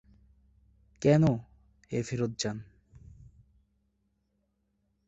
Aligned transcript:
কেন-এ 1.01 1.99
ফেরত 2.03 2.31
যান। 2.39 2.57